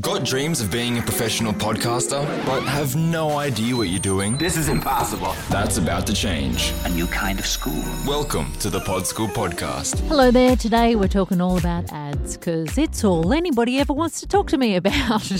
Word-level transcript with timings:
Got 0.00 0.24
dreams 0.24 0.62
of 0.62 0.70
being 0.70 0.96
a 0.96 1.02
professional 1.02 1.52
podcaster, 1.52 2.24
but 2.46 2.62
have 2.62 2.96
no 2.96 3.36
idea 3.36 3.76
what 3.76 3.88
you're 3.88 4.00
doing? 4.00 4.38
This 4.38 4.56
is 4.56 4.70
impossible. 4.70 5.34
That's 5.50 5.76
about 5.76 6.06
to 6.06 6.14
change. 6.14 6.72
A 6.86 6.88
new 6.88 7.06
kind 7.06 7.38
of 7.38 7.44
school. 7.44 7.84
Welcome 8.06 8.50
to 8.60 8.70
the 8.70 8.80
Pod 8.80 9.06
School 9.06 9.28
Podcast. 9.28 10.00
Hello 10.08 10.30
there. 10.30 10.56
Today 10.56 10.96
we're 10.96 11.08
talking 11.08 11.42
all 11.42 11.58
about 11.58 11.92
ads 11.92 12.38
because 12.38 12.78
it's 12.78 13.04
all 13.04 13.34
anybody 13.34 13.78
ever 13.80 13.92
wants 13.92 14.18
to 14.20 14.26
talk 14.26 14.48
to 14.48 14.56
me 14.56 14.76
about. 14.76 15.30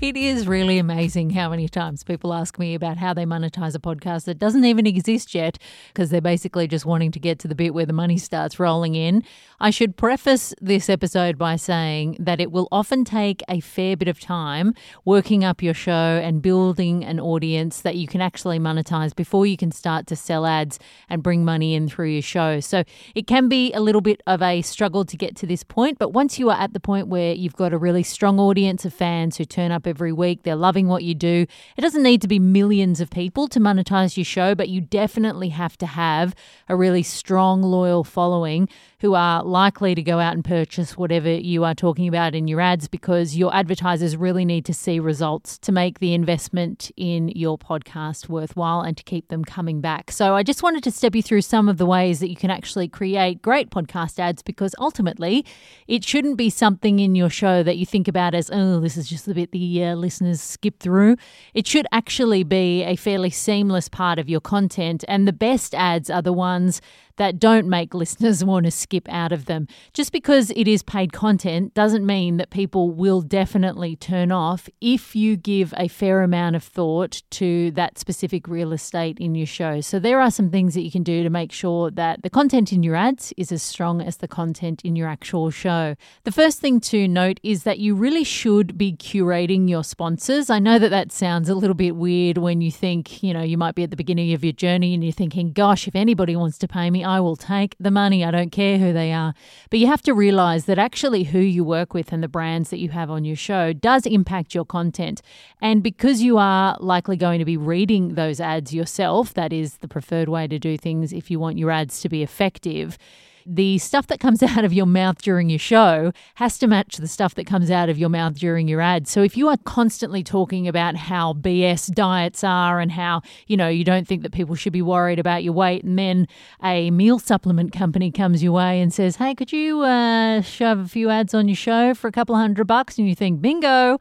it 0.00 0.16
is 0.16 0.48
really 0.48 0.78
amazing 0.78 1.30
how 1.30 1.48
many 1.50 1.68
times 1.68 2.02
people 2.02 2.34
ask 2.34 2.58
me 2.58 2.74
about 2.74 2.96
how 2.96 3.14
they 3.14 3.24
monetize 3.24 3.76
a 3.76 3.78
podcast 3.78 4.24
that 4.24 4.40
doesn't 4.40 4.64
even 4.64 4.84
exist 4.88 5.32
yet 5.32 5.58
because 5.94 6.10
they're 6.10 6.20
basically 6.20 6.66
just 6.66 6.86
wanting 6.86 7.12
to 7.12 7.20
get 7.20 7.38
to 7.38 7.46
the 7.46 7.54
bit 7.54 7.72
where 7.72 7.86
the 7.86 7.92
money 7.92 8.18
starts 8.18 8.58
rolling 8.58 8.96
in. 8.96 9.22
I 9.60 9.70
should 9.70 9.96
preface 9.96 10.52
this 10.60 10.90
episode 10.90 11.38
by 11.38 11.54
saying 11.54 12.16
that 12.18 12.40
it 12.40 12.50
will 12.50 12.66
often 12.72 13.04
take 13.04 13.44
a 13.48 13.60
fair 13.76 13.94
bit 13.94 14.08
of 14.08 14.18
time 14.18 14.72
working 15.04 15.44
up 15.44 15.62
your 15.62 15.74
show 15.74 15.92
and 16.24 16.40
building 16.40 17.04
an 17.04 17.20
audience 17.20 17.82
that 17.82 17.94
you 17.94 18.06
can 18.06 18.22
actually 18.22 18.58
monetize 18.58 19.14
before 19.14 19.44
you 19.44 19.54
can 19.54 19.70
start 19.70 20.06
to 20.06 20.16
sell 20.16 20.46
ads 20.46 20.78
and 21.10 21.22
bring 21.22 21.44
money 21.44 21.74
in 21.74 21.86
through 21.86 22.08
your 22.08 22.22
show. 22.22 22.58
So 22.58 22.84
it 23.14 23.26
can 23.26 23.50
be 23.50 23.74
a 23.74 23.80
little 23.80 24.00
bit 24.00 24.22
of 24.26 24.40
a 24.40 24.62
struggle 24.62 25.04
to 25.04 25.14
get 25.14 25.36
to 25.36 25.46
this 25.46 25.62
point, 25.62 25.98
but 25.98 26.14
once 26.14 26.38
you 26.38 26.48
are 26.48 26.58
at 26.58 26.72
the 26.72 26.80
point 26.80 27.08
where 27.08 27.34
you've 27.34 27.54
got 27.54 27.74
a 27.74 27.78
really 27.78 28.02
strong 28.02 28.40
audience 28.40 28.86
of 28.86 28.94
fans 28.94 29.36
who 29.36 29.44
turn 29.44 29.70
up 29.70 29.86
every 29.86 30.12
week, 30.12 30.42
they're 30.42 30.56
loving 30.56 30.88
what 30.88 31.04
you 31.04 31.14
do, 31.14 31.46
it 31.76 31.82
doesn't 31.82 32.02
need 32.02 32.22
to 32.22 32.28
be 32.28 32.38
millions 32.38 32.98
of 33.02 33.10
people 33.10 33.46
to 33.48 33.60
monetize 33.60 34.16
your 34.16 34.24
show, 34.24 34.54
but 34.54 34.70
you 34.70 34.80
definitely 34.80 35.50
have 35.50 35.76
to 35.76 35.86
have 35.86 36.34
a 36.66 36.74
really 36.74 37.02
strong, 37.02 37.60
loyal 37.60 38.04
following 38.04 38.70
who 39.00 39.14
are 39.14 39.44
likely 39.44 39.94
to 39.94 40.02
go 40.02 40.18
out 40.18 40.32
and 40.32 40.44
purchase 40.44 40.96
whatever 40.96 41.28
you 41.28 41.64
are 41.64 41.74
talking 41.74 42.08
about 42.08 42.34
in 42.34 42.48
your 42.48 42.60
ads 42.60 42.88
because 42.88 43.36
your 43.36 43.54
advertisers 43.66 44.16
really 44.16 44.44
need 44.44 44.64
to 44.64 44.72
see 44.72 45.00
results 45.00 45.58
to 45.58 45.72
make 45.72 45.98
the 45.98 46.14
investment 46.14 46.92
in 46.96 47.26
your 47.30 47.58
podcast 47.58 48.28
worthwhile 48.28 48.80
and 48.80 48.96
to 48.96 49.02
keep 49.02 49.26
them 49.26 49.44
coming 49.44 49.80
back. 49.80 50.12
So 50.12 50.36
I 50.36 50.44
just 50.44 50.62
wanted 50.62 50.84
to 50.84 50.92
step 50.92 51.16
you 51.16 51.22
through 51.22 51.40
some 51.40 51.68
of 51.68 51.76
the 51.76 51.84
ways 51.84 52.20
that 52.20 52.30
you 52.30 52.36
can 52.36 52.48
actually 52.48 52.86
create 52.86 53.42
great 53.42 53.70
podcast 53.70 54.20
ads 54.20 54.40
because 54.40 54.72
ultimately 54.78 55.44
it 55.88 56.04
shouldn't 56.04 56.36
be 56.36 56.48
something 56.48 57.00
in 57.00 57.16
your 57.16 57.28
show 57.28 57.64
that 57.64 57.76
you 57.76 57.84
think 57.84 58.06
about 58.06 58.36
as, 58.36 58.52
oh, 58.52 58.78
this 58.78 58.96
is 58.96 59.08
just 59.08 59.26
the 59.26 59.34
bit 59.34 59.50
the 59.50 59.84
uh, 59.84 59.96
listeners 59.96 60.40
skip 60.40 60.78
through. 60.78 61.16
It 61.52 61.66
should 61.66 61.88
actually 61.90 62.44
be 62.44 62.84
a 62.84 62.94
fairly 62.94 63.30
seamless 63.30 63.88
part 63.88 64.20
of 64.20 64.28
your 64.28 64.40
content. 64.40 65.04
And 65.08 65.26
the 65.26 65.32
best 65.32 65.74
ads 65.74 66.08
are 66.08 66.22
the 66.22 66.32
ones 66.32 66.80
that 67.16 67.38
don't 67.38 67.68
make 67.68 67.94
listeners 67.94 68.44
want 68.44 68.64
to 68.64 68.70
skip 68.70 69.08
out 69.08 69.32
of 69.32 69.46
them. 69.46 69.68
Just 69.92 70.12
because 70.12 70.50
it 70.50 70.68
is 70.68 70.82
paid 70.82 71.12
content 71.12 71.74
doesn't 71.74 72.04
mean 72.04 72.36
that 72.36 72.50
people 72.50 72.90
will 72.90 73.20
definitely 73.20 73.96
turn 73.96 74.32
off 74.32 74.68
if 74.80 75.16
you 75.16 75.36
give 75.36 75.72
a 75.76 75.88
fair 75.88 76.22
amount 76.22 76.56
of 76.56 76.62
thought 76.62 77.22
to 77.30 77.70
that 77.72 77.98
specific 77.98 78.48
real 78.48 78.72
estate 78.72 79.18
in 79.18 79.34
your 79.34 79.46
show. 79.46 79.80
So 79.80 79.98
there 79.98 80.20
are 80.20 80.30
some 80.30 80.50
things 80.50 80.74
that 80.74 80.82
you 80.82 80.90
can 80.90 81.02
do 81.02 81.22
to 81.22 81.30
make 81.30 81.52
sure 81.52 81.90
that 81.90 82.22
the 82.22 82.30
content 82.30 82.72
in 82.72 82.82
your 82.82 82.96
ads 82.96 83.32
is 83.36 83.52
as 83.52 83.62
strong 83.62 84.00
as 84.00 84.18
the 84.18 84.28
content 84.28 84.82
in 84.82 84.96
your 84.96 85.08
actual 85.08 85.50
show. 85.50 85.96
The 86.24 86.32
first 86.32 86.60
thing 86.60 86.80
to 86.80 87.08
note 87.08 87.40
is 87.42 87.62
that 87.64 87.78
you 87.78 87.94
really 87.94 88.24
should 88.24 88.76
be 88.76 88.92
curating 88.92 89.68
your 89.68 89.84
sponsors. 89.84 90.50
I 90.50 90.58
know 90.58 90.78
that 90.78 90.90
that 90.90 91.12
sounds 91.12 91.48
a 91.48 91.54
little 91.54 91.74
bit 91.74 91.96
weird 91.96 92.38
when 92.38 92.60
you 92.60 92.70
think, 92.70 93.22
you 93.22 93.32
know, 93.32 93.42
you 93.42 93.56
might 93.56 93.74
be 93.74 93.82
at 93.82 93.90
the 93.90 93.96
beginning 93.96 94.32
of 94.32 94.44
your 94.44 94.52
journey 94.52 94.94
and 94.94 95.02
you're 95.02 95.12
thinking, 95.12 95.52
gosh, 95.52 95.88
if 95.88 95.94
anybody 95.94 96.36
wants 96.36 96.58
to 96.58 96.68
pay 96.68 96.90
me, 96.90 97.04
I 97.06 97.20
will 97.20 97.36
take 97.36 97.76
the 97.78 97.90
money. 97.90 98.24
I 98.24 98.30
don't 98.30 98.50
care 98.50 98.78
who 98.78 98.92
they 98.92 99.12
are. 99.12 99.34
But 99.70 99.78
you 99.78 99.86
have 99.86 100.02
to 100.02 100.14
realize 100.14 100.66
that 100.66 100.78
actually 100.78 101.24
who 101.24 101.38
you 101.38 101.64
work 101.64 101.94
with 101.94 102.12
and 102.12 102.22
the 102.22 102.28
brands 102.28 102.70
that 102.70 102.78
you 102.78 102.90
have 102.90 103.10
on 103.10 103.24
your 103.24 103.36
show 103.36 103.72
does 103.72 104.04
impact 104.06 104.54
your 104.54 104.64
content. 104.64 105.22
And 105.60 105.82
because 105.82 106.22
you 106.22 106.38
are 106.38 106.76
likely 106.80 107.16
going 107.16 107.38
to 107.38 107.44
be 107.44 107.56
reading 107.56 108.14
those 108.14 108.40
ads 108.40 108.74
yourself, 108.74 109.32
that 109.34 109.52
is 109.52 109.78
the 109.78 109.88
preferred 109.88 110.28
way 110.28 110.46
to 110.48 110.58
do 110.58 110.76
things 110.76 111.12
if 111.12 111.30
you 111.30 111.38
want 111.38 111.58
your 111.58 111.70
ads 111.70 112.00
to 112.00 112.08
be 112.08 112.22
effective 112.22 112.98
the 113.46 113.78
stuff 113.78 114.08
that 114.08 114.20
comes 114.20 114.42
out 114.42 114.64
of 114.64 114.72
your 114.72 114.86
mouth 114.86 115.22
during 115.22 115.48
your 115.48 115.58
show 115.58 116.12
has 116.34 116.58
to 116.58 116.66
match 116.66 116.96
the 116.96 117.08
stuff 117.08 117.34
that 117.36 117.46
comes 117.46 117.70
out 117.70 117.88
of 117.88 117.98
your 117.98 118.08
mouth 118.08 118.38
during 118.38 118.68
your 118.68 118.80
ad. 118.80 119.06
So 119.06 119.22
if 119.22 119.36
you 119.36 119.48
are 119.48 119.56
constantly 119.64 120.22
talking 120.22 120.66
about 120.66 120.96
how 120.96 121.34
BS 121.34 121.92
diets 121.94 122.42
are 122.42 122.80
and 122.80 122.90
how, 122.92 123.22
you 123.46 123.56
know, 123.56 123.68
you 123.68 123.84
don't 123.84 124.06
think 124.06 124.22
that 124.22 124.32
people 124.32 124.54
should 124.54 124.72
be 124.72 124.82
worried 124.82 125.18
about 125.18 125.44
your 125.44 125.52
weight, 125.52 125.84
and 125.84 125.98
then 125.98 126.26
a 126.62 126.90
meal 126.90 127.18
supplement 127.18 127.72
company 127.72 128.10
comes 128.10 128.42
your 128.42 128.52
way 128.52 128.80
and 128.80 128.92
says, 128.92 129.16
hey, 129.16 129.34
could 129.34 129.52
you 129.52 129.82
uh, 129.82 130.40
shove 130.42 130.78
a 130.80 130.88
few 130.88 131.08
ads 131.10 131.34
on 131.34 131.48
your 131.48 131.56
show 131.56 131.94
for 131.94 132.08
a 132.08 132.12
couple 132.12 132.34
hundred 132.34 132.66
bucks? 132.66 132.98
And 132.98 133.08
you 133.08 133.14
think, 133.14 133.40
bingo 133.40 133.98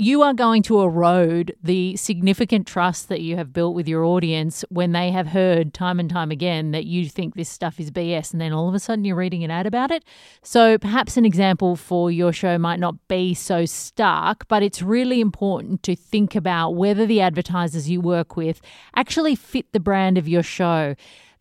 you 0.00 0.22
are 0.22 0.32
going 0.32 0.62
to 0.62 0.80
erode 0.80 1.56
the 1.60 1.96
significant 1.96 2.68
trust 2.68 3.08
that 3.08 3.20
you 3.20 3.34
have 3.34 3.52
built 3.52 3.74
with 3.74 3.88
your 3.88 4.04
audience 4.04 4.64
when 4.68 4.92
they 4.92 5.10
have 5.10 5.26
heard 5.26 5.74
time 5.74 5.98
and 5.98 6.08
time 6.08 6.30
again 6.30 6.70
that 6.70 6.84
you 6.84 7.08
think 7.08 7.34
this 7.34 7.48
stuff 7.48 7.80
is 7.80 7.90
BS 7.90 8.30
and 8.30 8.40
then 8.40 8.52
all 8.52 8.68
of 8.68 8.76
a 8.76 8.78
sudden 8.78 9.04
you're 9.04 9.16
reading 9.16 9.42
an 9.42 9.50
ad 9.50 9.66
about 9.66 9.90
it. 9.90 10.04
So 10.40 10.78
perhaps 10.78 11.16
an 11.16 11.24
example 11.24 11.74
for 11.74 12.12
your 12.12 12.32
show 12.32 12.58
might 12.58 12.78
not 12.78 12.94
be 13.08 13.34
so 13.34 13.64
stark, 13.64 14.46
but 14.46 14.62
it's 14.62 14.82
really 14.82 15.20
important 15.20 15.82
to 15.82 15.96
think 15.96 16.36
about 16.36 16.76
whether 16.76 17.04
the 17.04 17.20
advertisers 17.20 17.90
you 17.90 18.00
work 18.00 18.36
with 18.36 18.60
actually 18.94 19.34
fit 19.34 19.72
the 19.72 19.80
brand 19.80 20.16
of 20.16 20.28
your 20.28 20.44
show. 20.44 20.94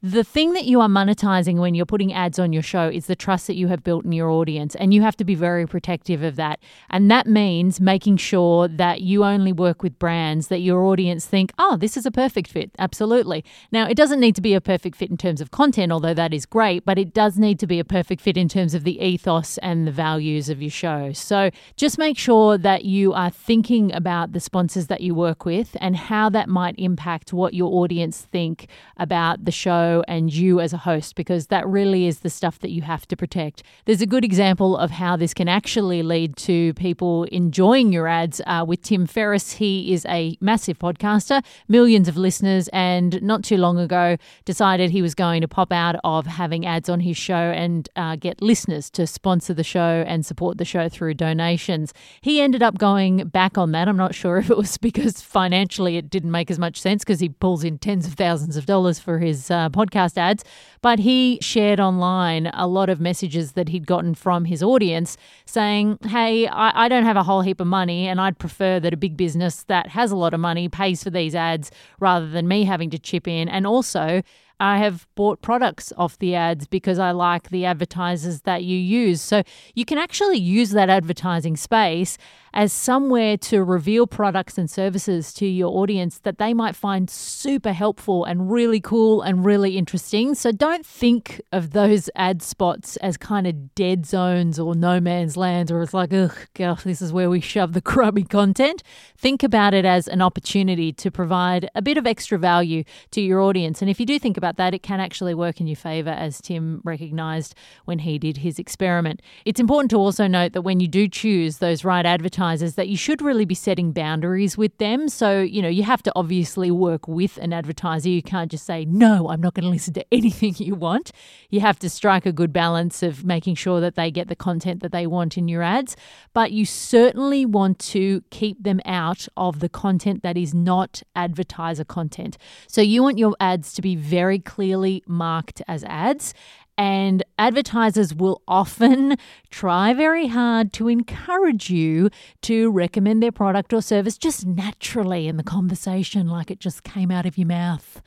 The 0.03 0.24
thing 0.24 0.53
that 0.53 0.66
you 0.66 0.80
are 0.80 0.88
monetizing 0.88 1.56
when 1.58 1.74
you're 1.74 1.88
putting 1.88 2.13
ads 2.13 2.38
on 2.38 2.53
your 2.53 2.62
show 2.62 2.88
is 2.88 3.08
the 3.08 3.16
trust 3.16 3.47
that 3.47 3.56
you 3.56 3.68
have 3.69 3.84
built 3.84 4.06
in 4.06 4.12
your 4.12 4.30
audience, 4.30 4.75
and 4.75 4.94
you 4.94 5.02
have 5.02 5.18
to 5.18 5.24
be 5.24 5.34
very 5.34 5.66
protective 5.66 6.22
of 6.22 6.35
that. 6.35 6.59
And 6.91 7.09
that 7.09 7.25
means 7.25 7.81
making 7.81 8.18
sure 8.18 8.68
that 8.68 9.02
you 9.02 9.24
only 9.24 9.52
work 9.52 9.81
with 9.81 9.97
brands 9.97 10.50
that 10.50 10.59
your 10.59 10.84
audience 10.84 11.25
think, 11.25 11.52
oh, 11.57 11.78
this 11.78 11.97
is 11.97 12.06
a 12.06 12.12
perfect 12.12 12.52
fit. 12.52 12.69
Absolutely. 12.78 13.44
Now, 13.72 13.88
it 13.88 13.96
doesn't 13.96 14.19
need 14.19 14.36
to 14.36 14.41
be 14.41 14.53
a 14.53 14.62
perfect 14.62 14.96
fit 14.97 15.09
in 15.09 15.18
terms 15.18 15.41
of 15.41 15.50
content, 15.50 15.91
although 15.91 16.13
that 16.13 16.31
is 16.31 16.46
great, 16.46 16.86
but 16.86 17.00
it 17.00 17.12
does 17.12 17.40
need 17.40 17.59
to 17.59 17.66
be 17.66 17.80
a 17.80 17.84
perfect 17.84 18.22
fit 18.22 18.38
in 18.38 18.47
terms 18.47 18.75
of 18.75 18.84
the 18.84 19.00
ethos 19.03 19.57
and 19.63 19.88
the 19.88 19.91
values 19.91 20.47
of 20.47 20.62
your 20.62 20.69
show. 20.69 21.12
So 21.12 21.50
just 21.75 21.97
make 21.97 22.19
sure 22.19 22.56
that 22.59 22.86
you 22.86 23.13
are 23.13 23.31
thinking 23.31 23.91
about 23.96 24.34
the 24.34 24.40
sponsors 24.40 24.88
that 24.88 25.02
you 25.02 25.16
work 25.16 25.44
with 25.44 25.75
and 25.81 25.96
how 25.96 26.30
that 26.30 26.50
might 26.50 26.75
impact 26.78 27.34
what 27.34 27.56
your 27.56 27.74
audience 27.81 28.22
think 28.22 28.68
about 28.96 29.46
the 29.46 29.52
show 29.52 29.87
and 30.08 30.34
you 30.34 30.59
as 30.59 30.74
a 30.74 30.78
host, 30.78 31.16
because 31.16 31.48
that 31.48 31.68
really 31.68 32.08
is 32.08 32.20
the 32.20 32.30
stuff 32.30 32.59
that 32.59 32.72
you 32.72 32.81
have 32.81 33.08
to 33.08 33.16
protect. 33.18 33.64
There's 33.86 34.02
a 34.02 34.06
good 34.06 34.25
example 34.25 34.78
of 34.78 34.92
how 34.92 35.16
this 35.16 35.34
can 35.34 35.48
actually 35.48 36.02
lead 36.03 36.36
to 36.38 36.74
people 36.74 37.24
enjoying 37.25 37.92
your 37.92 38.08
ads 38.08 38.42
uh, 38.46 38.66
with 38.68 38.81
Tim 38.81 39.06
Ferriss. 39.06 39.53
He 39.53 39.94
is 39.94 40.06
a 40.06 40.38
massive 40.42 40.80
podcaster, 40.80 41.44
millions 41.68 42.08
of 42.08 42.18
listeners, 42.18 42.70
and 42.74 43.22
not 43.22 43.44
too 43.44 43.58
long 43.58 43.78
ago 43.78 44.18
decided 44.46 44.92
he 44.92 45.02
was 45.02 45.16
going 45.16 45.42
to 45.42 45.48
pop 45.48 45.72
out 45.72 45.96
of 46.04 46.25
having 46.25 46.66
ads 46.66 46.90
on 46.90 47.02
his 47.02 47.18
show 47.18 47.36
and 47.36 47.90
uh, 47.96 48.16
get 48.16 48.42
listeners 48.42 48.90
to 48.92 49.08
sponsor 49.08 49.54
the 49.54 49.64
show 49.64 50.04
and 50.08 50.25
support 50.25 50.58
the 50.58 50.66
show 50.66 50.90
through 50.90 51.14
donations. 51.14 51.94
He 52.22 52.42
ended 52.42 52.64
up 52.64 52.78
going 52.78 53.28
back 53.28 53.58
on 53.58 53.72
that. 53.72 53.88
I'm 53.88 53.98
not 53.98 54.16
sure 54.16 54.38
if 54.38 54.50
it 54.50 54.58
was 54.58 54.78
because 54.78 55.22
financially 55.22 55.98
it 55.98 56.09
didn't 56.09 56.31
make 56.31 56.52
as 56.52 56.59
much 56.59 56.80
sense 56.80 57.04
because 57.04 57.19
he 57.19 57.30
pulls 57.30 57.64
in 57.64 57.78
tens 57.78 58.08
of 58.08 58.14
thousands 58.14 58.58
of 58.58 58.66
dollars 58.66 59.00
for 59.00 59.19
his 59.19 59.50
uh, 59.52 59.69
podcast 59.78 60.18
ads, 60.18 60.44
but 60.82 61.00
he 61.00 61.38
shared 61.42 61.80
online 61.80 62.48
a 62.48 62.68
lot 62.68 62.90
of 62.90 63.00
messages 63.00 63.52
that 63.54 63.70
he'd 63.70 63.86
gotten 63.86 64.16
from 64.16 64.46
his 64.46 64.64
audience 64.64 65.18
saying, 65.46 66.00
Hey, 66.08 66.48
I, 66.48 66.86
I 66.86 66.90
don't 66.90 67.06
have 67.06 67.18
a 67.18 67.24
whole 67.24 67.42
heap 67.42 67.62
of 67.62 67.68
money, 67.68 68.08
and 68.08 68.20
I'd 68.20 68.40
prefer 68.40 68.80
that 68.80 68.94
a 68.94 68.98
big 68.98 69.16
business 69.16 69.64
that 69.64 69.90
has 69.90 70.12
a 70.12 70.16
lot 70.16 70.34
of 70.34 70.40
money 70.40 70.68
pays 70.70 71.04
for 71.04 71.10
these 71.10 71.36
ads 71.36 71.72
rather 72.00 72.28
than 72.28 72.48
me 72.48 72.64
having 72.64 72.90
to 72.90 73.00
chip 73.00 73.28
in. 73.28 73.48
And 73.50 73.68
also, 73.68 74.24
I 74.59 74.79
have 74.79 75.07
bought 75.16 75.41
products 75.41 75.94
off 75.97 76.18
the 76.18 76.35
ads 76.35 76.68
because 76.68 77.00
I 77.00 77.12
like 77.12 77.50
the 77.50 77.66
advertisers 77.66 78.41
that 78.41 78.63
you 78.63 78.78
use. 78.78 79.22
So 79.22 79.44
you 79.75 79.85
can 79.85 79.97
actually 79.97 80.40
use 80.40 80.72
that 80.72 80.90
advertising 80.90 81.57
space 81.57 82.18
as 82.53 82.73
somewhere 82.73 83.38
to 83.38 83.63
reveal 83.63 84.07
products 84.07 84.57
and 84.57 84.68
services 84.68 85.31
to 85.31 85.45
your 85.45 85.69
audience 85.77 86.18
that 86.19 86.39
they 86.39 86.56
might 86.56 86.75
find 86.75 87.07
super 87.07 87.71
helpful 87.71 88.25
and 88.25 88.51
really 88.51 88.80
cool 88.80 89.21
and 89.21 89.45
really 89.45 89.77
interesting. 89.77 90.33
So 90.33 90.51
don't 90.51 90.83
think 90.83 91.39
of 91.51 91.71
those 91.71 92.10
ad 92.15 92.42
spots 92.42 92.98
as 92.98 93.15
kind 93.15 93.45
of 93.45 93.75
dead 93.75 94.07
zones 94.07 94.57
or 94.57 94.74
no 94.74 95.00
man's 95.00 95.38
land 95.38 95.69
or 95.69 95.83
it's 95.83 95.94
like, 95.94 96.12
ugh, 96.12 96.36
gosh, 96.56 96.83
this 96.83 97.00
is 97.00 97.13
where 97.13 97.30
we 97.30 97.42
shove 97.42 97.74
the 97.74 97.81
crummy 97.94 98.24
content. 98.24 98.81
Think 99.15 99.44
about 99.44 99.75
it 99.75 99.86
as 99.86 100.07
an 100.07 100.24
opportunity 100.24 100.92
to 100.94 101.12
provide 101.12 101.69
a 101.75 101.81
bit 101.83 101.98
of 101.98 102.07
extra 102.07 102.39
value 102.39 102.83
to 103.12 103.21
your 103.21 103.39
audience. 103.42 103.81
And 103.81 103.89
if 103.89 104.00
you 104.00 104.06
do 104.07 104.18
think 104.18 104.36
about 104.36 104.47
about 104.48 104.58
that. 104.58 104.74
It 104.74 104.82
can 104.82 105.00
actually 105.00 105.34
work 105.34 105.60
in 105.60 105.68
your 105.68 105.76
favor, 105.76 106.10
as 106.10 106.40
Tim 106.40 106.82
recognized 106.84 107.54
when 107.86 108.00
he 108.00 108.18
did 108.18 108.38
his 108.38 108.60
experiment. 108.60 109.22
It's 109.46 109.60
important 109.60 109.92
to 109.92 109.98
also 109.98 110.26
note 110.28 110.54
that 110.54 110.62
when 110.62 110.80
you 110.80 110.88
do 110.88 111.08
choose 111.08 111.58
those 111.58 111.84
right 111.84 112.06
advertisers, 112.06 112.76
that 112.76 112.88
you 112.88 112.96
should 112.96 113.22
really 113.22 113.46
be 113.46 113.56
setting 113.56 113.92
boundaries 113.92 114.58
with 114.58 114.78
them. 114.78 115.10
So, 115.10 115.42
you 115.42 115.62
know, 115.62 115.68
you 115.68 115.84
have 115.84 116.02
to 116.04 116.14
obviously 116.16 116.72
work 116.72 117.08
with 117.08 117.38
an 117.38 117.52
advertiser. 117.52 118.10
You 118.10 118.22
can't 118.22 118.50
just 118.50 118.66
say, 118.66 118.86
no, 118.86 119.28
I'm 119.30 119.42
not 119.42 119.54
going 119.54 119.66
to 119.66 119.70
listen 119.70 119.94
to 119.96 120.06
anything 120.14 120.56
you 120.58 120.76
want. 120.76 121.12
You 121.50 121.60
have 121.60 121.80
to 121.80 121.90
strike 121.90 122.26
a 122.26 122.32
good 122.32 122.54
balance 122.54 123.04
of 123.04 123.26
making 123.26 123.56
sure 123.56 123.82
that 123.82 123.96
they 123.96 124.12
get 124.12 124.30
the 124.30 124.36
content 124.36 124.82
that 124.82 124.92
they 124.94 125.08
want 125.08 125.38
in 125.38 125.48
your 125.48 125.62
ads. 125.62 125.98
But 126.34 126.52
you 126.52 126.66
certainly 126.66 127.46
want 127.46 127.80
to 127.80 128.24
keep 128.30 128.64
them 128.64 128.80
out 128.86 129.28
of 129.36 129.60
the 129.60 129.70
content 129.70 130.24
that 130.24 130.38
is 130.38 130.54
not 130.54 131.04
advertiser 131.16 131.84
content. 131.84 132.38
So 132.68 132.82
you 132.82 133.04
want 133.04 133.18
your 133.18 133.36
ads 133.42 133.74
to 133.74 133.82
be 133.82 133.96
very 133.96 134.37
clearly 134.39 135.04
marked 135.07 135.62
as 135.68 135.84
ads. 135.84 136.34
And 136.80 137.24
advertisers 137.39 138.13
will 138.13 138.44
often 138.48 139.18
try 139.50 139.94
very 139.94 140.28
hard 140.28 140.74
to 140.74 140.88
encourage 140.88 141.72
you 141.72 142.12
to 142.44 142.69
recommend 142.69 143.24
their 143.24 143.31
product 143.31 143.74
or 143.74 143.81
service 143.81 144.16
just 144.16 144.45
naturally 144.45 145.28
in 145.28 145.38
the 145.38 145.44
conversation, 145.44 146.28
like 146.28 146.51
it 146.51 146.60
just 146.60 146.84
came 146.84 147.10
out 147.10 147.25
of 147.25 147.36
your 147.36 147.48
mouth. 147.48 148.01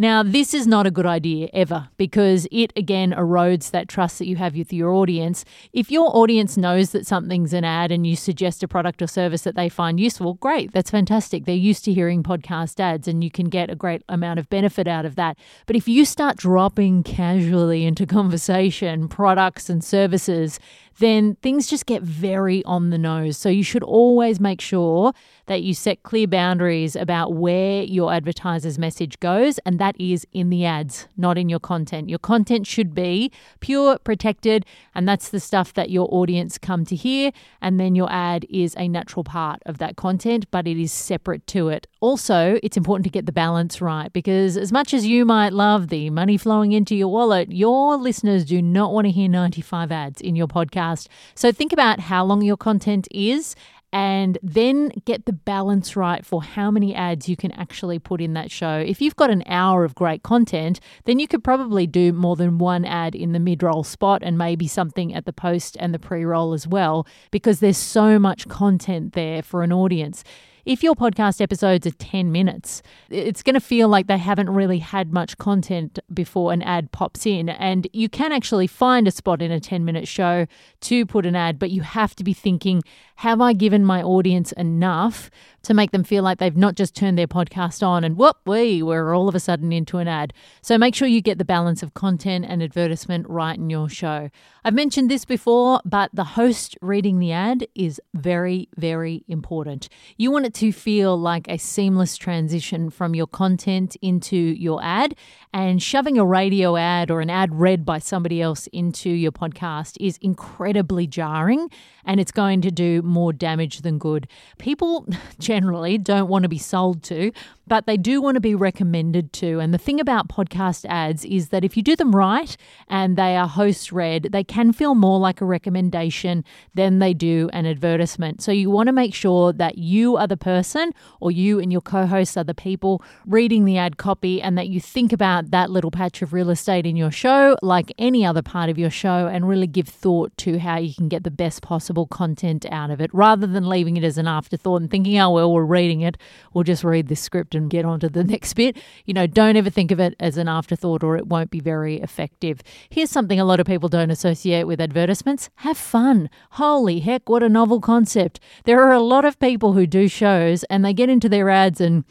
Now, 0.00 0.22
this 0.22 0.54
is 0.54 0.68
not 0.68 0.86
a 0.86 0.92
good 0.92 1.06
idea 1.06 1.48
ever 1.52 1.88
because 1.96 2.46
it 2.52 2.72
again 2.76 3.10
erodes 3.10 3.72
that 3.72 3.88
trust 3.88 4.20
that 4.20 4.28
you 4.28 4.36
have 4.36 4.54
with 4.54 4.72
your 4.72 4.92
audience. 4.92 5.44
If 5.72 5.90
your 5.90 6.16
audience 6.16 6.56
knows 6.56 6.92
that 6.92 7.04
something's 7.04 7.52
an 7.52 7.64
ad 7.64 7.90
and 7.90 8.06
you 8.06 8.14
suggest 8.14 8.62
a 8.62 8.68
product 8.68 9.02
or 9.02 9.08
service 9.08 9.42
that 9.42 9.56
they 9.56 9.68
find 9.68 9.98
useful, 9.98 10.34
great, 10.34 10.70
that's 10.70 10.92
fantastic. 10.92 11.46
They're 11.46 11.56
used 11.56 11.84
to 11.86 11.92
hearing 11.92 12.22
podcast 12.22 12.78
ads 12.78 13.08
and 13.08 13.24
you 13.24 13.30
can 13.32 13.48
get 13.48 13.70
a 13.70 13.74
great 13.74 14.04
amount 14.08 14.38
of 14.38 14.48
benefit 14.48 14.86
out 14.86 15.04
of 15.04 15.16
that. 15.16 15.36
But 15.66 15.74
if 15.74 15.88
you 15.88 16.04
start 16.04 16.36
dropping 16.36 17.02
casually 17.02 17.84
into 17.84 18.06
conversation 18.06 19.08
products 19.08 19.68
and 19.68 19.82
services, 19.82 20.60
then 20.98 21.36
things 21.42 21.66
just 21.68 21.86
get 21.86 22.02
very 22.02 22.64
on 22.64 22.90
the 22.90 22.98
nose. 22.98 23.36
So 23.36 23.48
you 23.48 23.62
should 23.62 23.84
always 23.84 24.40
make 24.40 24.60
sure 24.60 25.12
that 25.46 25.62
you 25.62 25.72
set 25.74 26.02
clear 26.02 26.26
boundaries 26.26 26.96
about 26.96 27.34
where 27.34 27.82
your 27.82 28.12
advertiser's 28.12 28.78
message 28.78 29.18
goes, 29.20 29.58
and 29.58 29.78
that 29.88 29.98
is 29.98 30.26
in 30.34 30.50
the 30.50 30.66
ads, 30.66 31.08
not 31.16 31.38
in 31.38 31.48
your 31.48 31.58
content. 31.58 32.10
Your 32.10 32.18
content 32.18 32.66
should 32.66 32.94
be 32.94 33.32
pure, 33.60 33.98
protected, 33.98 34.66
and 34.94 35.08
that's 35.08 35.30
the 35.30 35.40
stuff 35.40 35.72
that 35.72 35.88
your 35.88 36.06
audience 36.12 36.58
come 36.58 36.84
to 36.84 36.94
hear, 36.94 37.32
and 37.62 37.80
then 37.80 37.94
your 37.94 38.12
ad 38.12 38.44
is 38.50 38.74
a 38.76 38.86
natural 38.86 39.24
part 39.24 39.62
of 39.64 39.78
that 39.78 39.96
content, 39.96 40.44
but 40.50 40.66
it 40.66 40.76
is 40.76 40.92
separate 40.92 41.46
to 41.46 41.70
it. 41.70 41.86
Also, 42.00 42.58
it's 42.62 42.76
important 42.76 43.04
to 43.04 43.10
get 43.10 43.24
the 43.24 43.32
balance 43.32 43.80
right 43.80 44.12
because 44.12 44.58
as 44.58 44.70
much 44.70 44.92
as 44.92 45.06
you 45.06 45.24
might 45.24 45.54
love 45.54 45.88
the 45.88 46.10
money 46.10 46.36
flowing 46.36 46.72
into 46.72 46.94
your 46.94 47.08
wallet, 47.08 47.50
your 47.50 47.96
listeners 47.96 48.44
do 48.44 48.60
not 48.60 48.92
want 48.92 49.06
to 49.06 49.10
hear 49.10 49.28
95 49.28 49.90
ads 49.90 50.20
in 50.20 50.36
your 50.36 50.48
podcast. 50.48 51.08
So 51.34 51.50
think 51.50 51.72
about 51.72 51.98
how 51.98 52.26
long 52.26 52.42
your 52.42 52.58
content 52.58 53.08
is 53.10 53.56
and 53.92 54.38
then 54.42 54.90
get 55.04 55.26
the 55.26 55.32
balance 55.32 55.96
right 55.96 56.24
for 56.24 56.42
how 56.42 56.70
many 56.70 56.94
ads 56.94 57.28
you 57.28 57.36
can 57.36 57.52
actually 57.52 57.98
put 57.98 58.20
in 58.20 58.34
that 58.34 58.50
show. 58.50 58.78
If 58.78 59.00
you've 59.00 59.16
got 59.16 59.30
an 59.30 59.42
hour 59.46 59.84
of 59.84 59.94
great 59.94 60.22
content, 60.22 60.80
then 61.04 61.18
you 61.18 61.26
could 61.26 61.42
probably 61.42 61.86
do 61.86 62.12
more 62.12 62.36
than 62.36 62.58
one 62.58 62.84
ad 62.84 63.14
in 63.14 63.32
the 63.32 63.38
mid 63.38 63.62
roll 63.62 63.84
spot 63.84 64.22
and 64.22 64.36
maybe 64.36 64.68
something 64.68 65.14
at 65.14 65.24
the 65.24 65.32
post 65.32 65.76
and 65.80 65.94
the 65.94 65.98
pre 65.98 66.24
roll 66.24 66.52
as 66.52 66.66
well, 66.66 67.06
because 67.30 67.60
there's 67.60 67.78
so 67.78 68.18
much 68.18 68.48
content 68.48 69.14
there 69.14 69.42
for 69.42 69.62
an 69.62 69.72
audience 69.72 70.22
if 70.68 70.82
your 70.82 70.94
podcast 70.94 71.40
episodes 71.40 71.86
are 71.86 71.92
10 71.92 72.30
minutes, 72.30 72.82
it's 73.08 73.42
going 73.42 73.54
to 73.54 73.60
feel 73.60 73.88
like 73.88 74.06
they 74.06 74.18
haven't 74.18 74.50
really 74.50 74.80
had 74.80 75.14
much 75.14 75.38
content 75.38 75.98
before 76.12 76.52
an 76.52 76.60
ad 76.60 76.92
pops 76.92 77.24
in. 77.24 77.48
And 77.48 77.88
you 77.94 78.10
can 78.10 78.32
actually 78.32 78.66
find 78.66 79.08
a 79.08 79.10
spot 79.10 79.40
in 79.40 79.50
a 79.50 79.60
10 79.60 79.86
minute 79.86 80.06
show 80.06 80.46
to 80.82 81.06
put 81.06 81.24
an 81.24 81.34
ad, 81.34 81.58
but 81.58 81.70
you 81.70 81.80
have 81.80 82.14
to 82.16 82.22
be 82.22 82.34
thinking, 82.34 82.82
have 83.18 83.40
I 83.40 83.52
given 83.52 83.84
my 83.84 84.00
audience 84.00 84.52
enough 84.52 85.28
to 85.62 85.74
make 85.74 85.90
them 85.90 86.04
feel 86.04 86.22
like 86.22 86.38
they've 86.38 86.56
not 86.56 86.76
just 86.76 86.94
turned 86.94 87.18
their 87.18 87.26
podcast 87.26 87.84
on 87.84 88.04
and 88.04 88.16
whoop, 88.16 88.36
we 88.46 88.80
we're 88.80 89.12
all 89.12 89.28
of 89.28 89.34
a 89.34 89.40
sudden 89.40 89.72
into 89.72 89.98
an 89.98 90.06
ad. 90.06 90.32
So 90.62 90.78
make 90.78 90.94
sure 90.94 91.08
you 91.08 91.20
get 91.20 91.36
the 91.36 91.44
balance 91.44 91.82
of 91.82 91.94
content 91.94 92.46
and 92.48 92.62
advertisement 92.62 93.28
right 93.28 93.58
in 93.58 93.70
your 93.70 93.88
show. 93.88 94.30
I've 94.64 94.74
mentioned 94.74 95.10
this 95.10 95.24
before, 95.24 95.80
but 95.84 96.10
the 96.14 96.22
host 96.22 96.78
reading 96.80 97.18
the 97.18 97.32
ad 97.32 97.66
is 97.74 98.00
very, 98.14 98.68
very 98.76 99.24
important. 99.26 99.88
You 100.16 100.30
want 100.30 100.46
it 100.46 100.54
to 100.54 100.70
feel 100.70 101.18
like 101.18 101.48
a 101.48 101.58
seamless 101.58 102.16
transition 102.16 102.88
from 102.88 103.16
your 103.16 103.26
content 103.26 103.96
into 104.00 104.36
your 104.36 104.80
ad, 104.80 105.16
and 105.52 105.82
shoving 105.82 106.18
a 106.18 106.24
radio 106.24 106.76
ad 106.76 107.10
or 107.10 107.20
an 107.20 107.30
ad 107.30 107.54
read 107.54 107.84
by 107.84 107.98
somebody 107.98 108.42
else 108.42 108.66
into 108.68 109.10
your 109.10 109.32
podcast 109.32 109.96
is 110.00 110.18
incredibly 110.20 111.06
jarring 111.06 111.70
and 112.04 112.20
it's 112.20 112.32
going 112.32 112.60
to 112.60 112.70
do 112.70 113.02
more 113.02 113.32
damage 113.32 113.80
than 113.80 113.98
good. 113.98 114.28
People 114.58 115.06
generally 115.38 115.98
don't 115.98 116.28
want 116.28 116.42
to 116.42 116.48
be 116.48 116.58
sold 116.58 117.02
to, 117.04 117.32
but 117.68 117.86
they 117.86 117.96
do 117.96 118.20
want 118.20 118.36
to 118.36 118.40
be 118.40 118.54
recommended 118.54 119.32
to. 119.34 119.60
And 119.60 119.72
the 119.72 119.78
thing 119.78 120.00
about 120.00 120.28
podcast 120.28 120.84
ads 120.88 121.24
is 121.24 121.48
that 121.50 121.64
if 121.64 121.76
you 121.76 121.82
do 121.82 121.96
them 121.96 122.14
right 122.14 122.56
and 122.88 123.16
they 123.16 123.36
are 123.36 123.46
host 123.46 123.92
read, 123.92 124.28
they 124.32 124.44
can 124.44 124.72
feel 124.72 124.94
more 124.94 125.18
like 125.18 125.40
a 125.40 125.44
recommendation 125.44 126.44
than 126.74 126.98
they 126.98 127.14
do 127.14 127.50
an 127.52 127.66
advertisement. 127.66 128.42
So 128.42 128.52
you 128.52 128.70
want 128.70 128.88
to 128.88 128.92
make 128.92 129.14
sure 129.14 129.52
that 129.52 129.78
you 129.78 130.16
are 130.16 130.26
the 130.26 130.36
person 130.36 130.92
or 131.20 131.30
you 131.30 131.60
and 131.60 131.70
your 131.70 131.80
co 131.80 132.06
hosts 132.06 132.36
are 132.36 132.44
the 132.44 132.54
people 132.54 133.02
reading 133.26 133.64
the 133.64 133.78
ad 133.78 133.96
copy 133.96 134.40
and 134.40 134.56
that 134.56 134.68
you 134.68 134.80
think 134.80 135.12
about 135.12 135.50
that 135.50 135.70
little 135.70 135.90
patch 135.90 136.22
of 136.22 136.32
real 136.32 136.50
estate 136.50 136.86
in 136.86 136.96
your 136.96 137.10
show 137.10 137.56
like 137.62 137.92
any 137.98 138.24
other 138.24 138.42
part 138.42 138.70
of 138.70 138.78
your 138.78 138.90
show 138.90 139.26
and 139.26 139.48
really 139.48 139.66
give 139.66 139.88
thought 139.88 140.36
to 140.38 140.58
how 140.58 140.78
you 140.78 140.94
can 140.94 141.08
get 141.08 141.24
the 141.24 141.30
best 141.30 141.62
possible 141.62 142.06
content 142.06 142.64
out 142.70 142.90
of 142.90 143.00
it 143.00 143.12
rather 143.12 143.46
than 143.46 143.68
leaving 143.68 143.96
it 143.96 144.04
as 144.04 144.18
an 144.18 144.26
afterthought 144.26 144.80
and 144.80 144.90
thinking, 144.90 145.18
oh, 145.18 145.30
well, 145.30 145.52
we're 145.52 145.64
reading 145.64 146.00
it. 146.00 146.16
We'll 146.52 146.64
just 146.64 146.84
read 146.84 147.08
this 147.08 147.20
script 147.20 147.54
and 147.58 147.68
get 147.68 147.84
on 147.84 148.00
to 148.00 148.08
the 148.08 148.24
next 148.34 148.54
bit. 148.54 148.76
You 149.04 149.12
know, 149.12 149.26
don't 149.26 149.56
ever 149.56 149.68
think 149.68 149.90
of 149.90 150.00
it 150.00 150.14
as 150.18 150.38
an 150.38 150.48
afterthought 150.48 151.04
or 151.04 151.16
it 151.16 151.26
won't 151.26 151.50
be 151.50 151.60
very 151.60 151.96
effective. 152.00 152.62
Here's 152.88 153.10
something 153.10 153.38
a 153.38 153.44
lot 153.44 153.60
of 153.60 153.66
people 153.66 153.90
don't 153.90 154.10
associate 154.10 154.64
with 154.64 154.80
advertisements 154.80 155.50
have 155.56 155.76
fun. 155.76 156.30
Holy 156.52 157.00
heck, 157.00 157.28
what 157.28 157.42
a 157.42 157.48
novel 157.48 157.80
concept. 157.80 158.40
There 158.64 158.80
are 158.82 158.92
a 158.92 159.00
lot 159.00 159.26
of 159.26 159.38
people 159.38 159.74
who 159.74 159.86
do 159.86 160.08
shows 160.08 160.64
and 160.64 160.84
they 160.84 160.94
get 160.94 161.10
into 161.10 161.28
their 161.28 161.50
ads 161.50 161.80
and 161.80 162.04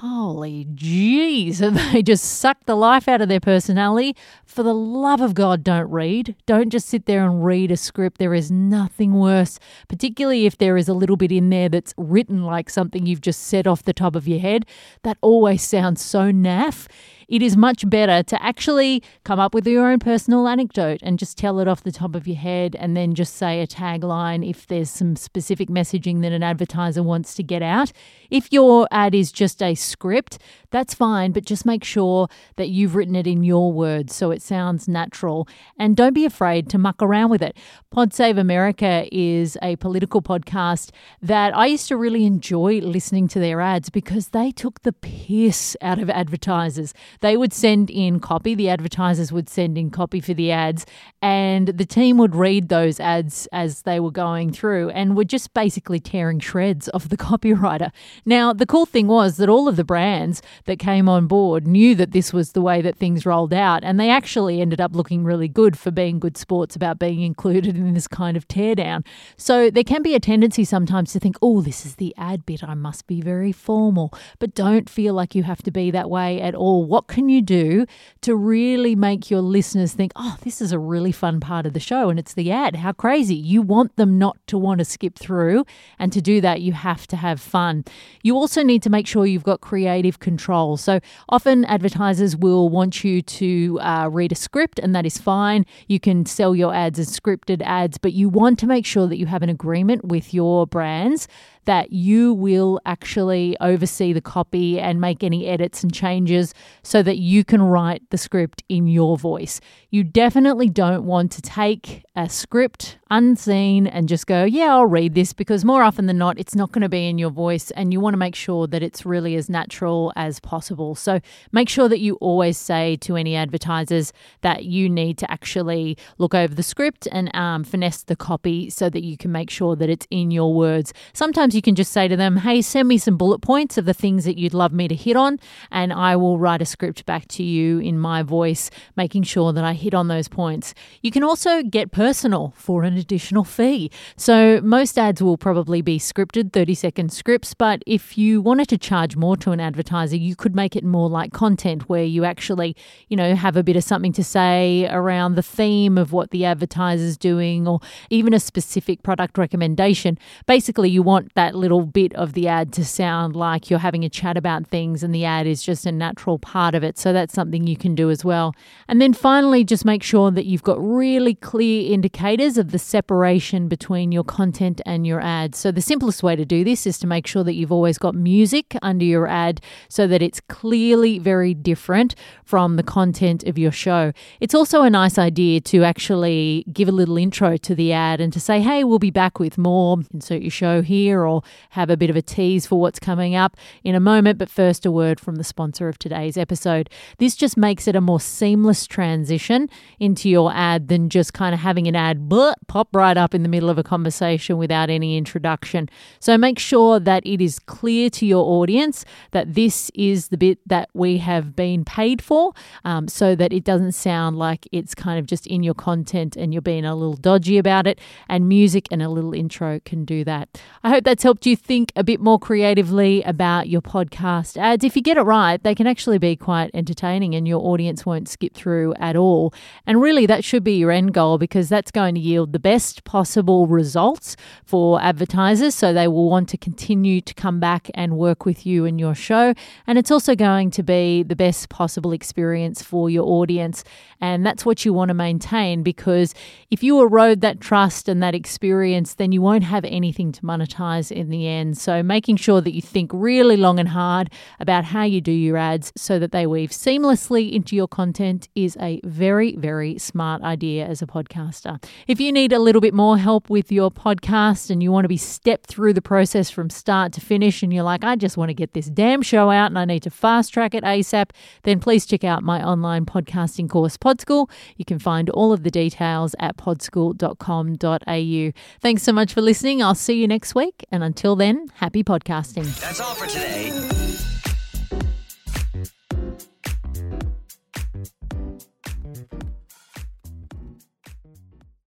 Holy 0.00 0.66
jeez. 0.74 1.62
They 1.92 2.02
just 2.02 2.24
suck 2.24 2.58
the 2.66 2.74
life 2.74 3.08
out 3.08 3.22
of 3.22 3.30
their 3.30 3.40
personality. 3.40 4.14
For 4.44 4.62
the 4.62 4.74
love 4.74 5.22
of 5.22 5.32
God, 5.32 5.64
don't 5.64 5.90
read. 5.90 6.36
Don't 6.44 6.68
just 6.68 6.86
sit 6.88 7.06
there 7.06 7.24
and 7.24 7.42
read 7.42 7.70
a 7.70 7.78
script. 7.78 8.18
There 8.18 8.34
is 8.34 8.50
nothing 8.50 9.14
worse, 9.14 9.58
particularly 9.88 10.44
if 10.44 10.58
there 10.58 10.76
is 10.76 10.88
a 10.90 10.94
little 10.94 11.16
bit 11.16 11.32
in 11.32 11.48
there 11.48 11.70
that's 11.70 11.94
written 11.96 12.44
like 12.44 12.68
something 12.68 13.06
you've 13.06 13.22
just 13.22 13.44
said 13.44 13.66
off 13.66 13.84
the 13.84 13.94
top 13.94 14.14
of 14.14 14.28
your 14.28 14.40
head. 14.40 14.66
That 15.02 15.16
always 15.22 15.62
sounds 15.62 16.02
so 16.02 16.30
naff 16.30 16.88
it 17.28 17.42
is 17.42 17.56
much 17.56 17.88
better 17.88 18.22
to 18.22 18.42
actually 18.42 19.02
come 19.24 19.40
up 19.40 19.54
with 19.54 19.66
your 19.66 19.90
own 19.90 19.98
personal 19.98 20.46
anecdote 20.46 21.00
and 21.02 21.18
just 21.18 21.36
tell 21.36 21.58
it 21.58 21.68
off 21.68 21.82
the 21.82 21.92
top 21.92 22.14
of 22.14 22.26
your 22.26 22.36
head 22.36 22.76
and 22.78 22.96
then 22.96 23.14
just 23.14 23.34
say 23.34 23.60
a 23.60 23.66
tagline 23.66 24.48
if 24.48 24.66
there's 24.66 24.90
some 24.90 25.16
specific 25.16 25.68
messaging 25.68 26.22
that 26.22 26.32
an 26.32 26.42
advertiser 26.42 27.02
wants 27.02 27.34
to 27.34 27.42
get 27.42 27.62
out. 27.62 27.92
If 28.30 28.52
your 28.52 28.86
ad 28.90 29.14
is 29.14 29.32
just 29.32 29.62
a 29.62 29.74
script, 29.74 30.38
that's 30.70 30.94
fine, 30.94 31.32
but 31.32 31.44
just 31.44 31.66
make 31.66 31.84
sure 31.84 32.28
that 32.56 32.68
you've 32.68 32.94
written 32.94 33.16
it 33.16 33.26
in 33.26 33.42
your 33.42 33.72
words 33.72 34.14
so 34.14 34.30
it 34.30 34.42
sounds 34.42 34.86
natural 34.86 35.48
and 35.78 35.96
don't 35.96 36.12
be 36.12 36.24
afraid 36.24 36.68
to 36.70 36.78
muck 36.78 37.02
around 37.02 37.30
with 37.30 37.42
it. 37.42 37.56
Pod 37.90 38.12
Save 38.12 38.38
America 38.38 39.08
is 39.10 39.56
a 39.62 39.76
political 39.76 40.22
podcast 40.22 40.90
that 41.22 41.56
I 41.56 41.66
used 41.66 41.88
to 41.88 41.96
really 41.96 42.24
enjoy 42.24 42.80
listening 42.80 43.28
to 43.28 43.40
their 43.40 43.60
ads 43.60 43.90
because 43.90 44.28
they 44.28 44.50
took 44.50 44.82
the 44.82 44.92
piss 44.92 45.76
out 45.80 45.98
of 45.98 46.10
advertisers. 46.10 46.94
They 47.20 47.36
would 47.36 47.52
send 47.52 47.90
in 47.90 48.20
copy, 48.20 48.54
the 48.54 48.68
advertisers 48.68 49.32
would 49.32 49.48
send 49.48 49.78
in 49.78 49.90
copy 49.90 50.20
for 50.20 50.34
the 50.34 50.50
ads, 50.52 50.86
and 51.22 51.68
the 51.68 51.84
team 51.84 52.18
would 52.18 52.34
read 52.34 52.68
those 52.68 53.00
ads 53.00 53.48
as 53.52 53.82
they 53.82 54.00
were 54.00 54.10
going 54.10 54.52
through 54.52 54.90
and 54.90 55.16
were 55.16 55.24
just 55.24 55.54
basically 55.54 56.00
tearing 56.00 56.40
shreds 56.40 56.88
of 56.88 57.08
the 57.08 57.16
copywriter. 57.26 57.90
Now, 58.24 58.52
the 58.52 58.66
cool 58.66 58.86
thing 58.86 59.06
was 59.06 59.36
that 59.36 59.48
all 59.48 59.68
of 59.68 59.76
the 59.76 59.84
brands 59.84 60.42
that 60.64 60.78
came 60.78 61.08
on 61.08 61.26
board 61.26 61.66
knew 61.66 61.94
that 61.94 62.12
this 62.12 62.32
was 62.32 62.52
the 62.52 62.62
way 62.62 62.82
that 62.82 62.96
things 62.96 63.26
rolled 63.26 63.52
out, 63.52 63.84
and 63.84 63.98
they 63.98 64.10
actually 64.10 64.60
ended 64.60 64.80
up 64.80 64.94
looking 64.94 65.24
really 65.24 65.48
good 65.48 65.78
for 65.78 65.90
being 65.90 66.18
good 66.18 66.36
sports 66.36 66.76
about 66.76 66.98
being 66.98 67.22
included 67.22 67.76
in 67.76 67.94
this 67.94 68.08
kind 68.08 68.36
of 68.36 68.46
teardown. 68.48 69.04
So 69.36 69.70
there 69.70 69.84
can 69.84 70.02
be 70.02 70.14
a 70.14 70.20
tendency 70.20 70.64
sometimes 70.64 71.12
to 71.12 71.20
think, 71.20 71.36
oh, 71.42 71.60
this 71.60 71.86
is 71.86 71.96
the 71.96 72.14
ad 72.16 72.46
bit, 72.46 72.62
I 72.62 72.74
must 72.74 73.06
be 73.06 73.20
very 73.20 73.52
formal, 73.52 74.12
but 74.38 74.54
don't 74.54 74.88
feel 74.88 75.14
like 75.14 75.34
you 75.34 75.42
have 75.42 75.62
to 75.62 75.70
be 75.70 75.90
that 75.90 76.10
way 76.10 76.40
at 76.40 76.54
all. 76.54 76.84
What 76.84 77.05
what 77.06 77.14
can 77.14 77.28
you 77.28 77.40
do 77.40 77.86
to 78.20 78.34
really 78.34 78.96
make 78.96 79.30
your 79.30 79.40
listeners 79.40 79.92
think, 79.92 80.10
oh, 80.16 80.36
this 80.42 80.60
is 80.60 80.72
a 80.72 80.78
really 80.78 81.12
fun 81.12 81.38
part 81.38 81.64
of 81.64 81.72
the 81.72 81.80
show 81.80 82.10
and 82.10 82.18
it's 82.18 82.34
the 82.34 82.50
ad. 82.50 82.74
How 82.74 82.92
crazy. 82.92 83.36
You 83.36 83.62
want 83.62 83.94
them 83.94 84.18
not 84.18 84.36
to 84.48 84.58
want 84.58 84.78
to 84.80 84.84
skip 84.84 85.16
through. 85.16 85.64
And 86.00 86.12
to 86.12 86.20
do 86.20 86.40
that, 86.40 86.62
you 86.62 86.72
have 86.72 87.06
to 87.08 87.16
have 87.16 87.40
fun. 87.40 87.84
You 88.24 88.34
also 88.34 88.64
need 88.64 88.82
to 88.82 88.90
make 88.90 89.06
sure 89.06 89.24
you've 89.24 89.44
got 89.44 89.60
creative 89.60 90.18
control. 90.18 90.76
So 90.76 90.98
often 91.28 91.64
advertisers 91.66 92.36
will 92.36 92.68
want 92.68 93.04
you 93.04 93.22
to 93.22 93.78
uh, 93.80 94.08
read 94.10 94.32
a 94.32 94.34
script, 94.34 94.80
and 94.80 94.94
that 94.96 95.06
is 95.06 95.18
fine. 95.18 95.64
You 95.86 96.00
can 96.00 96.26
sell 96.26 96.56
your 96.56 96.74
ads 96.74 96.98
as 96.98 97.08
scripted 97.18 97.62
ads, 97.62 97.98
but 97.98 98.14
you 98.14 98.28
want 98.28 98.58
to 98.60 98.66
make 98.66 98.84
sure 98.84 99.06
that 99.06 99.18
you 99.18 99.26
have 99.26 99.42
an 99.42 99.48
agreement 99.48 100.04
with 100.04 100.34
your 100.34 100.66
brands 100.66 101.28
that 101.66 101.92
you 101.92 102.32
will 102.32 102.80
actually 102.86 103.56
oversee 103.60 104.12
the 104.12 104.20
copy 104.20 104.80
and 104.80 105.00
make 105.00 105.22
any 105.22 105.46
edits 105.46 105.82
and 105.82 105.92
changes 105.92 106.54
so 106.82 107.02
that 107.02 107.18
you 107.18 107.44
can 107.44 107.62
write 107.62 108.02
the 108.10 108.18
script 108.18 108.64
in 108.68 108.86
your 108.88 109.18
voice. 109.18 109.60
You 109.90 110.02
definitely 110.02 110.68
don't 110.68 111.04
want 111.04 111.30
to 111.32 111.42
take 111.42 112.02
a 112.16 112.28
script 112.28 112.98
unseen 113.10 113.86
and 113.86 114.08
just 114.08 114.26
go, 114.26 114.44
yeah, 114.44 114.74
I'll 114.74 114.86
read 114.86 115.14
this 115.14 115.32
because 115.32 115.64
more 115.64 115.82
often 115.82 116.06
than 116.06 116.18
not, 116.18 116.38
it's 116.38 116.54
not 116.54 116.72
going 116.72 116.82
to 116.82 116.88
be 116.88 117.08
in 117.08 117.18
your 117.18 117.30
voice 117.30 117.70
and 117.72 117.92
you 117.92 118.00
want 118.00 118.14
to 118.14 118.18
make 118.18 118.34
sure 118.34 118.66
that 118.66 118.82
it's 118.82 119.06
really 119.06 119.36
as 119.36 119.48
natural 119.48 120.12
as 120.16 120.40
possible. 120.40 120.94
So 120.94 121.20
make 121.52 121.68
sure 121.68 121.88
that 121.88 122.00
you 122.00 122.14
always 122.16 122.58
say 122.58 122.96
to 122.96 123.16
any 123.16 123.36
advertisers 123.36 124.12
that 124.40 124.64
you 124.64 124.88
need 124.88 125.18
to 125.18 125.30
actually 125.30 125.96
look 126.18 126.34
over 126.34 126.54
the 126.54 126.62
script 126.62 127.06
and 127.12 127.34
um, 127.34 127.64
finesse 127.64 128.02
the 128.02 128.16
copy 128.16 128.70
so 128.70 128.90
that 128.90 129.04
you 129.04 129.16
can 129.16 129.30
make 129.30 129.50
sure 129.50 129.76
that 129.76 129.88
it's 129.88 130.06
in 130.10 130.30
your 130.30 130.52
words. 130.52 130.92
Sometimes 131.12 131.54
you 131.54 131.62
can 131.62 131.74
just 131.74 131.92
say 131.92 132.08
to 132.08 132.16
them, 132.16 132.38
hey, 132.38 132.60
send 132.62 132.88
me 132.88 132.98
some 132.98 133.16
bullet 133.16 133.40
points 133.40 133.78
of 133.78 133.84
the 133.84 133.94
things 133.94 134.24
that 134.24 134.38
you'd 134.38 134.54
love 134.54 134.72
me 134.72 134.88
to 134.88 134.94
hit 134.94 135.16
on, 135.16 135.38
and 135.70 135.92
I 135.92 136.16
will 136.16 136.38
write 136.38 136.62
a 136.62 136.66
script 136.66 137.06
back 137.06 137.28
to 137.28 137.42
you 137.42 137.78
in 137.78 137.98
my 137.98 138.22
voice, 138.22 138.70
making 138.96 139.22
sure 139.24 139.52
that 139.52 139.64
I 139.64 139.74
hit 139.74 139.94
on 139.94 140.08
those 140.08 140.28
points. 140.28 140.74
You 141.02 141.10
can 141.10 141.22
also 141.22 141.62
get 141.62 141.92
personal 141.92 142.52
for 142.56 142.82
an 142.82 142.95
additional 142.96 143.44
fee. 143.44 143.90
So 144.16 144.60
most 144.62 144.98
ads 144.98 145.22
will 145.22 145.36
probably 145.36 145.82
be 145.82 145.98
scripted, 145.98 146.52
30 146.52 146.74
second 146.74 147.12
scripts, 147.12 147.54
but 147.54 147.82
if 147.86 148.16
you 148.18 148.40
wanted 148.40 148.68
to 148.68 148.78
charge 148.78 149.16
more 149.16 149.36
to 149.38 149.52
an 149.52 149.60
advertiser, 149.60 150.16
you 150.16 150.36
could 150.36 150.54
make 150.54 150.76
it 150.76 150.84
more 150.84 151.08
like 151.08 151.32
content 151.32 151.88
where 151.88 152.04
you 152.04 152.24
actually, 152.24 152.76
you 153.08 153.16
know, 153.16 153.34
have 153.34 153.56
a 153.56 153.62
bit 153.62 153.76
of 153.76 153.84
something 153.84 154.12
to 154.12 154.24
say 154.24 154.88
around 154.90 155.34
the 155.34 155.42
theme 155.42 155.98
of 155.98 156.12
what 156.12 156.30
the 156.30 156.44
advertiser's 156.44 157.16
doing 157.16 157.66
or 157.66 157.80
even 158.10 158.32
a 158.32 158.40
specific 158.40 159.02
product 159.02 159.38
recommendation. 159.38 160.18
Basically, 160.46 160.90
you 160.90 161.02
want 161.02 161.34
that 161.34 161.54
little 161.54 161.86
bit 161.86 162.14
of 162.14 162.32
the 162.32 162.48
ad 162.48 162.72
to 162.74 162.84
sound 162.84 163.36
like 163.36 163.70
you're 163.70 163.78
having 163.78 164.04
a 164.04 164.08
chat 164.08 164.36
about 164.36 164.66
things 164.66 165.02
and 165.02 165.14
the 165.14 165.24
ad 165.24 165.46
is 165.46 165.62
just 165.62 165.86
a 165.86 165.92
natural 165.92 166.38
part 166.38 166.74
of 166.74 166.82
it. 166.82 166.98
So 166.98 167.12
that's 167.12 167.34
something 167.34 167.66
you 167.66 167.76
can 167.76 167.94
do 167.94 168.10
as 168.10 168.24
well. 168.24 168.54
And 168.88 169.00
then 169.00 169.12
finally, 169.12 169.64
just 169.64 169.84
make 169.84 170.02
sure 170.02 170.30
that 170.30 170.46
you've 170.46 170.62
got 170.62 170.78
really 170.80 171.34
clear 171.34 171.92
indicators 171.92 172.58
of 172.58 172.72
the 172.72 172.78
separation 172.86 173.66
between 173.66 174.12
your 174.12 174.22
content 174.22 174.80
and 174.86 175.06
your 175.06 175.20
ad. 175.20 175.54
So 175.54 175.72
the 175.72 175.82
simplest 175.82 176.22
way 176.22 176.36
to 176.36 176.44
do 176.44 176.62
this 176.62 176.86
is 176.86 176.98
to 177.00 177.06
make 177.06 177.26
sure 177.26 177.42
that 177.42 177.54
you've 177.54 177.72
always 177.72 177.98
got 177.98 178.14
music 178.14 178.76
under 178.80 179.04
your 179.04 179.26
ad 179.26 179.60
so 179.88 180.06
that 180.06 180.22
it's 180.22 180.40
clearly 180.40 181.18
very 181.18 181.52
different 181.52 182.14
from 182.44 182.76
the 182.76 182.84
content 182.84 183.42
of 183.44 183.58
your 183.58 183.72
show. 183.72 184.12
It's 184.40 184.54
also 184.54 184.82
a 184.82 184.90
nice 184.90 185.18
idea 185.18 185.60
to 185.62 185.82
actually 185.82 186.64
give 186.72 186.88
a 186.88 186.92
little 186.92 187.16
intro 187.16 187.56
to 187.56 187.74
the 187.74 187.92
ad 187.92 188.20
and 188.20 188.32
to 188.32 188.40
say, 188.40 188.60
hey, 188.60 188.84
we'll 188.84 189.00
be 189.00 189.10
back 189.10 189.40
with 189.40 189.58
more, 189.58 189.98
insert 190.14 190.42
your 190.42 190.50
show 190.50 190.80
here, 190.80 191.26
or 191.26 191.42
have 191.70 191.90
a 191.90 191.96
bit 191.96 192.08
of 192.08 192.16
a 192.16 192.22
tease 192.22 192.66
for 192.66 192.80
what's 192.80 193.00
coming 193.00 193.34
up 193.34 193.56
in 193.82 193.94
a 193.96 194.00
moment. 194.00 194.38
But 194.38 194.48
first, 194.48 194.86
a 194.86 194.92
word 194.92 195.18
from 195.18 195.36
the 195.36 195.44
sponsor 195.44 195.88
of 195.88 195.98
today's 195.98 196.36
episode. 196.36 196.88
This 197.18 197.34
just 197.34 197.56
makes 197.56 197.88
it 197.88 197.96
a 197.96 198.00
more 198.00 198.20
seamless 198.20 198.86
transition 198.86 199.68
into 199.98 200.28
your 200.28 200.52
ad 200.52 200.86
than 200.86 201.08
just 201.08 201.32
kind 201.32 201.52
of 201.52 201.60
having 201.60 201.88
an 201.88 201.96
ad 201.96 202.28
blah, 202.28 202.54
pop 202.76 202.94
right 202.94 203.16
up 203.16 203.34
in 203.34 203.42
the 203.42 203.48
middle 203.48 203.70
of 203.70 203.78
a 203.78 203.82
conversation 203.82 204.58
without 204.58 204.90
any 204.90 205.16
introduction. 205.16 205.88
So 206.20 206.36
make 206.36 206.58
sure 206.58 207.00
that 207.00 207.26
it 207.26 207.40
is 207.40 207.58
clear 207.58 208.10
to 208.10 208.26
your 208.26 208.44
audience 208.44 209.02
that 209.30 209.54
this 209.54 209.90
is 209.94 210.28
the 210.28 210.36
bit 210.36 210.58
that 210.66 210.90
we 210.92 211.16
have 211.16 211.56
been 211.56 211.86
paid 211.86 212.20
for 212.20 212.52
um, 212.84 213.08
so 213.08 213.34
that 213.34 213.50
it 213.50 213.64
doesn't 213.64 213.92
sound 213.92 214.36
like 214.36 214.68
it's 214.72 214.94
kind 214.94 215.18
of 215.18 215.24
just 215.24 215.46
in 215.46 215.62
your 215.62 215.72
content 215.72 216.36
and 216.36 216.52
you're 216.52 216.60
being 216.60 216.84
a 216.84 216.94
little 216.94 217.16
dodgy 217.16 217.56
about 217.56 217.86
it. 217.86 217.98
And 218.28 218.46
music 218.46 218.88
and 218.90 219.00
a 219.00 219.08
little 219.08 219.32
intro 219.32 219.80
can 219.86 220.04
do 220.04 220.22
that. 220.24 220.60
I 220.84 220.90
hope 220.90 221.04
that's 221.04 221.22
helped 221.22 221.46
you 221.46 221.56
think 221.56 221.92
a 221.96 222.04
bit 222.04 222.20
more 222.20 222.38
creatively 222.38 223.22
about 223.22 223.70
your 223.70 223.80
podcast 223.80 224.58
ads. 224.58 224.84
If 224.84 224.96
you 224.96 225.00
get 225.00 225.16
it 225.16 225.22
right, 225.22 225.62
they 225.62 225.74
can 225.74 225.86
actually 225.86 226.18
be 226.18 226.36
quite 226.36 226.70
entertaining 226.74 227.34
and 227.34 227.48
your 227.48 227.62
audience 227.64 228.04
won't 228.04 228.28
skip 228.28 228.52
through 228.52 228.92
at 228.96 229.16
all. 229.16 229.54
And 229.86 230.02
really, 230.02 230.26
that 230.26 230.44
should 230.44 230.62
be 230.62 230.76
your 230.76 230.90
end 230.90 231.14
goal 231.14 231.38
because 231.38 231.70
that's 231.70 231.90
going 231.90 232.16
to 232.16 232.20
yield 232.20 232.52
the 232.52 232.65
best 232.66 233.04
possible 233.04 233.68
results 233.68 234.34
for 234.64 235.00
advertisers. 235.00 235.72
So 235.72 235.92
they 235.92 236.08
will 236.08 236.28
want 236.28 236.48
to 236.48 236.56
continue 236.56 237.20
to 237.20 237.32
come 237.32 237.60
back 237.60 237.88
and 237.94 238.18
work 238.18 238.44
with 238.44 238.66
you 238.66 238.84
and 238.84 238.98
your 238.98 239.14
show. 239.14 239.54
And 239.86 239.98
it's 239.98 240.10
also 240.10 240.34
going 240.34 240.72
to 240.72 240.82
be 240.82 241.22
the 241.22 241.36
best 241.36 241.68
possible 241.68 242.10
experience 242.10 242.82
for 242.82 243.08
your 243.08 243.24
audience. 243.24 243.84
And 244.20 244.44
that's 244.44 244.66
what 244.66 244.84
you 244.84 244.92
want 244.92 245.10
to 245.10 245.14
maintain 245.14 245.84
because 245.84 246.34
if 246.68 246.82
you 246.82 247.00
erode 247.00 247.40
that 247.42 247.60
trust 247.60 248.08
and 248.08 248.20
that 248.24 248.34
experience, 248.34 249.14
then 249.14 249.30
you 249.30 249.40
won't 249.40 249.62
have 249.62 249.84
anything 249.84 250.32
to 250.32 250.42
monetize 250.42 251.12
in 251.12 251.30
the 251.30 251.46
end. 251.46 251.78
So 251.78 252.02
making 252.02 252.36
sure 252.36 252.60
that 252.62 252.74
you 252.74 252.82
think 252.82 253.12
really 253.14 253.56
long 253.56 253.78
and 253.78 253.90
hard 253.90 254.28
about 254.58 254.86
how 254.86 255.04
you 255.04 255.20
do 255.20 255.30
your 255.30 255.56
ads 255.56 255.92
so 255.96 256.18
that 256.18 256.32
they 256.32 256.48
weave 256.48 256.70
seamlessly 256.70 257.52
into 257.52 257.76
your 257.76 257.86
content 257.86 258.48
is 258.56 258.76
a 258.80 259.00
very, 259.04 259.54
very 259.54 259.98
smart 259.98 260.42
idea 260.42 260.84
as 260.84 261.00
a 261.00 261.06
podcaster. 261.06 261.80
If 262.08 262.20
you 262.20 262.32
need 262.32 262.55
a 262.56 262.58
little 262.58 262.80
bit 262.80 262.94
more 262.94 263.18
help 263.18 263.50
with 263.50 263.70
your 263.70 263.90
podcast 263.90 264.70
and 264.70 264.82
you 264.82 264.90
want 264.90 265.04
to 265.04 265.08
be 265.08 265.18
stepped 265.18 265.66
through 265.66 265.92
the 265.92 266.00
process 266.00 266.48
from 266.48 266.70
start 266.70 267.12
to 267.12 267.20
finish 267.20 267.62
and 267.62 267.72
you're 267.72 267.84
like, 267.84 268.02
I 268.02 268.16
just 268.16 268.38
want 268.38 268.48
to 268.48 268.54
get 268.54 268.72
this 268.72 268.86
damn 268.86 269.20
show 269.20 269.50
out 269.50 269.66
and 269.66 269.78
I 269.78 269.84
need 269.84 270.02
to 270.04 270.10
fast 270.10 270.54
track 270.54 270.74
it 270.74 270.82
ASAP, 270.82 271.30
then 271.64 271.78
please 271.80 272.06
check 272.06 272.24
out 272.24 272.42
my 272.42 272.66
online 272.66 273.04
podcasting 273.04 273.68
course, 273.68 273.98
Podschool. 273.98 274.50
You 274.76 274.86
can 274.86 274.98
find 274.98 275.28
all 275.30 275.52
of 275.52 275.62
the 275.62 275.70
details 275.70 276.34
at 276.40 276.56
podschool.com.au. 276.56 278.52
Thanks 278.80 279.02
so 279.02 279.12
much 279.12 279.34
for 279.34 279.42
listening. 279.42 279.82
I'll 279.82 279.94
see 279.94 280.18
you 280.18 280.26
next 280.26 280.54
week. 280.54 280.84
And 280.90 281.04
until 281.04 281.36
then, 281.36 281.68
happy 281.74 282.02
podcasting. 282.02 282.64
That's 282.80 283.00
all 283.00 283.14
for 283.14 283.26
today. 283.26 284.35